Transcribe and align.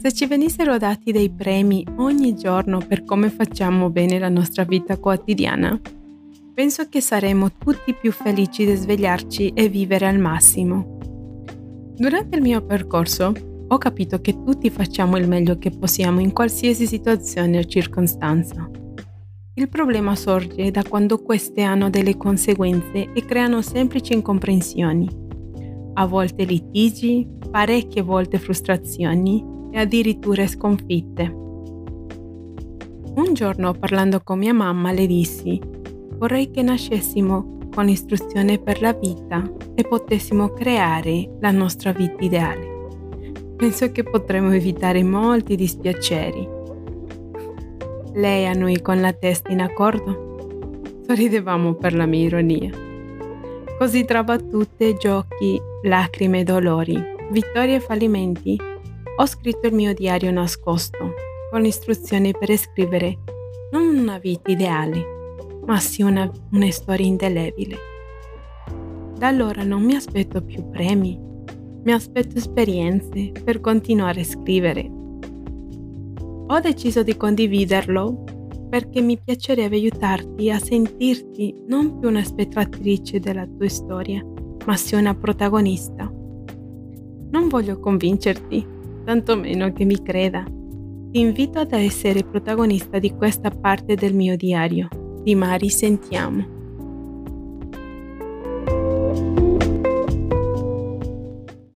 Se 0.00 0.12
ci 0.12 0.26
venissero 0.26 0.78
dati 0.78 1.10
dei 1.10 1.28
premi 1.28 1.84
ogni 1.96 2.36
giorno 2.36 2.78
per 2.78 3.02
come 3.02 3.30
facciamo 3.30 3.90
bene 3.90 4.20
la 4.20 4.28
nostra 4.28 4.62
vita 4.62 4.96
quotidiana, 4.96 5.78
penso 6.54 6.88
che 6.88 7.00
saremmo 7.00 7.50
tutti 7.58 7.92
più 7.94 8.12
felici 8.12 8.64
di 8.64 8.76
svegliarci 8.76 9.48
e 9.54 9.68
vivere 9.68 10.06
al 10.06 10.20
massimo. 10.20 10.98
Durante 11.96 12.36
il 12.36 12.42
mio 12.42 12.64
percorso 12.64 13.32
ho 13.66 13.76
capito 13.78 14.20
che 14.20 14.40
tutti 14.44 14.70
facciamo 14.70 15.16
il 15.16 15.26
meglio 15.26 15.58
che 15.58 15.70
possiamo 15.70 16.20
in 16.20 16.32
qualsiasi 16.32 16.86
situazione 16.86 17.58
o 17.58 17.64
circostanza. 17.64 18.70
Il 19.54 19.68
problema 19.68 20.14
sorge 20.14 20.70
da 20.70 20.84
quando 20.84 21.20
queste 21.20 21.62
hanno 21.62 21.90
delle 21.90 22.16
conseguenze 22.16 23.10
e 23.12 23.24
creano 23.24 23.62
semplici 23.62 24.12
incomprensioni, 24.12 25.08
a 25.94 26.06
volte 26.06 26.44
litigi, 26.44 27.26
parecchie 27.50 28.02
volte 28.02 28.38
frustrazioni 28.38 29.56
e 29.70 29.78
addirittura 29.78 30.46
sconfitte. 30.46 31.46
Un 33.14 33.32
giorno 33.32 33.72
parlando 33.72 34.20
con 34.22 34.38
mia 34.38 34.54
mamma 34.54 34.92
le 34.92 35.06
dissi, 35.06 35.60
vorrei 36.18 36.50
che 36.50 36.62
nascessimo 36.62 37.58
con 37.74 37.88
istruzione 37.88 38.58
per 38.58 38.80
la 38.80 38.92
vita 38.92 39.42
e 39.74 39.82
potessimo 39.84 40.48
creare 40.50 41.36
la 41.40 41.50
nostra 41.50 41.92
vita 41.92 42.24
ideale. 42.24 42.76
Penso 43.56 43.90
che 43.90 44.04
potremmo 44.04 44.52
evitare 44.52 45.02
molti 45.02 45.56
dispiaceri. 45.56 46.48
Lei 48.14 48.46
a 48.46 48.52
noi 48.52 48.80
con 48.80 49.00
la 49.00 49.12
testa 49.12 49.50
in 49.52 49.60
accordo? 49.60 51.00
Sorridevamo 51.06 51.74
per 51.74 51.94
la 51.94 52.06
mia 52.06 52.26
ironia. 52.26 52.70
Così 53.78 54.04
tra 54.04 54.24
battute, 54.24 54.96
giochi, 54.96 55.60
lacrime 55.82 56.40
e 56.40 56.44
dolori, 56.44 57.00
vittorie 57.30 57.76
e 57.76 57.80
fallimenti, 57.80 58.56
ho 59.20 59.26
scritto 59.26 59.66
il 59.66 59.74
mio 59.74 59.92
diario 59.94 60.30
nascosto, 60.30 61.12
con 61.50 61.64
istruzioni 61.64 62.32
per 62.38 62.56
scrivere 62.56 63.18
non 63.72 63.98
una 63.98 64.16
vita 64.18 64.52
ideale, 64.52 65.04
ma 65.66 65.80
sì 65.80 66.02
una, 66.02 66.30
una 66.52 66.70
storia 66.70 67.04
indelebile. 67.04 67.76
Da 69.18 69.26
allora 69.26 69.64
non 69.64 69.82
mi 69.82 69.96
aspetto 69.96 70.40
più 70.40 70.68
premi, 70.70 71.18
mi 71.82 71.92
aspetto 71.92 72.38
esperienze 72.38 73.32
per 73.42 73.60
continuare 73.60 74.20
a 74.20 74.24
scrivere. 74.24 74.88
Ho 76.46 76.60
deciso 76.60 77.02
di 77.02 77.16
condividerlo 77.16 78.22
perché 78.70 79.00
mi 79.00 79.18
piacerebbe 79.18 79.74
aiutarti 79.74 80.48
a 80.48 80.60
sentirti 80.60 81.64
non 81.66 81.98
più 81.98 82.08
una 82.08 82.22
spettatrice 82.22 83.18
della 83.18 83.46
tua 83.46 83.68
storia, 83.68 84.24
ma 84.64 84.76
sì 84.76 84.94
una 84.94 85.16
protagonista. 85.16 86.04
Non 87.30 87.48
voglio 87.48 87.80
convincerti, 87.80 88.76
tantomeno 89.08 89.72
che 89.72 89.86
mi 89.86 90.02
creda. 90.02 90.44
Ti 90.44 91.18
invito 91.18 91.60
ad 91.60 91.72
essere 91.72 92.24
protagonista 92.24 92.98
di 92.98 93.10
questa 93.12 93.48
parte 93.48 93.94
del 93.94 94.12
mio 94.12 94.36
diario. 94.36 94.86
Di 95.22 95.34
Mari 95.34 95.70
sentiamo. 95.70 96.57